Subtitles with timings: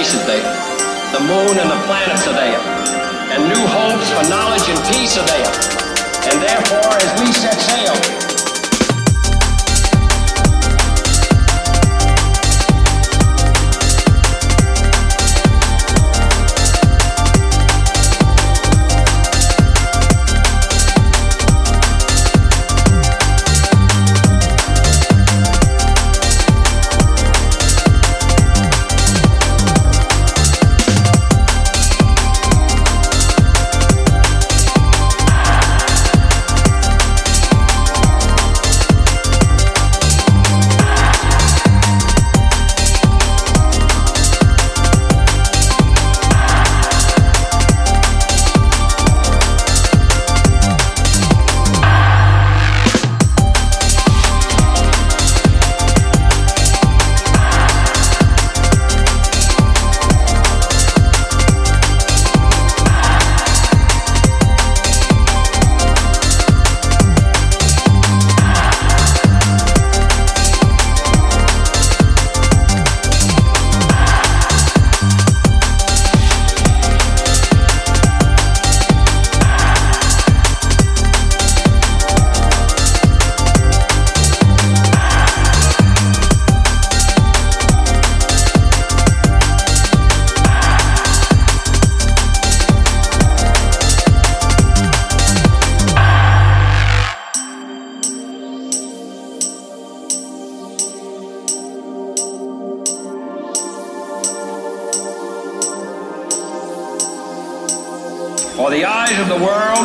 [0.00, 0.40] There.
[1.12, 2.56] The moon and the planets are there.
[3.36, 5.52] And new hopes for knowledge and peace are there.
[6.32, 7.69] And therefore, as we set
[108.40, 109.84] For the eyes of the world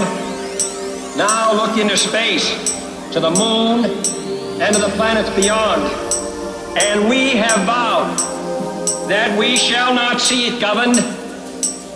[1.18, 2.48] now look into space,
[3.12, 3.84] to the moon,
[4.62, 5.84] and to the planets beyond.
[6.80, 8.16] And we have vowed
[9.10, 10.96] that we shall not see it governed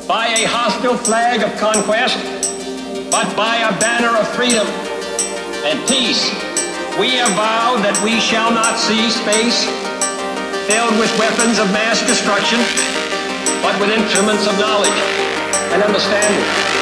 [0.07, 2.19] by a hostile flag of conquest,
[3.09, 4.67] but by a banner of freedom
[5.63, 6.27] and peace.
[6.99, 9.63] We have vowed that we shall not see space
[10.67, 12.59] filled with weapons of mass destruction,
[13.63, 15.28] but with instruments of knowledge
[15.73, 16.78] and understanding.